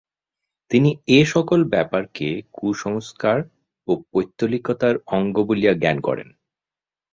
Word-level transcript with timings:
তিনি 0.71 0.89
এ-সকল 1.09 1.59
ব্যাপারকে 1.65 2.27
কুসংস্কার 2.53 3.37
ও 3.87 3.91
পৌত্তলিকতার 4.11 4.95
অঙ্গ 5.07 5.35
বলিয়া 5.43 5.73
জ্ঞান 5.73 5.97
করেন। 5.99 6.29